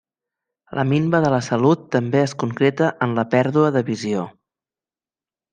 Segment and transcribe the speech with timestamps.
[0.79, 4.29] La minva de la seva salut també es concreta en la pèrdua de visió.